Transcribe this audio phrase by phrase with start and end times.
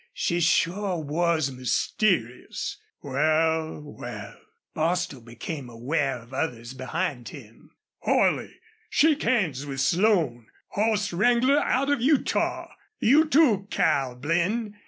[0.15, 2.79] She sure was mysterious....
[3.03, 4.33] Wal, wal."
[4.73, 7.69] Bostil became aware of others behind him.
[7.99, 8.55] "Holley,
[8.89, 12.71] shake hands with Slone, hoss wrangler out of Utah....
[12.99, 14.73] You, too, Cal Blinn....